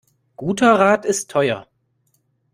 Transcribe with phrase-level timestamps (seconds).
[0.35, 1.67] Guter Rat ist teuer.